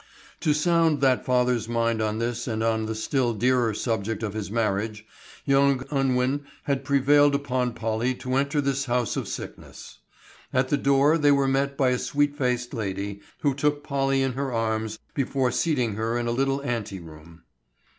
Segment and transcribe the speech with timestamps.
[0.39, 4.49] To sound that father's mind on this and on the still dearer subject of his
[4.49, 5.05] marriage,
[5.45, 9.99] young Unwin had prevailed upon Polly to enter this house of sickness.
[10.51, 14.33] At the door they were met by a sweet faced lady, who took Polly in
[14.33, 17.43] her arms before seating her in a little ante room.